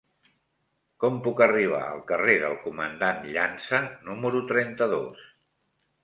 Com 1.01 1.17
puc 1.25 1.41
arribar 1.45 1.81
al 1.89 1.99
carrer 2.11 2.37
del 2.43 2.55
Comandant 2.63 3.27
Llança 3.35 3.81
número 4.09 4.41
trenta-dos? 4.53 5.21